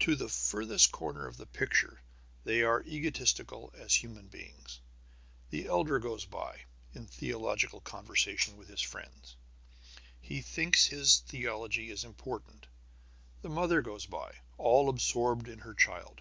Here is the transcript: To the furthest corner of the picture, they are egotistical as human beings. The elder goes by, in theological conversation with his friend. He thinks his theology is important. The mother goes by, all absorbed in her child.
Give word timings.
To 0.00 0.14
the 0.14 0.28
furthest 0.28 0.92
corner 0.92 1.26
of 1.26 1.38
the 1.38 1.46
picture, 1.46 2.02
they 2.44 2.60
are 2.62 2.82
egotistical 2.84 3.72
as 3.74 3.94
human 3.94 4.26
beings. 4.28 4.78
The 5.48 5.68
elder 5.68 5.98
goes 5.98 6.26
by, 6.26 6.66
in 6.92 7.06
theological 7.06 7.80
conversation 7.80 8.58
with 8.58 8.68
his 8.68 8.82
friend. 8.82 9.34
He 10.20 10.42
thinks 10.42 10.84
his 10.88 11.20
theology 11.20 11.90
is 11.90 12.04
important. 12.04 12.66
The 13.40 13.48
mother 13.48 13.80
goes 13.80 14.04
by, 14.04 14.34
all 14.58 14.90
absorbed 14.90 15.48
in 15.48 15.60
her 15.60 15.72
child. 15.72 16.20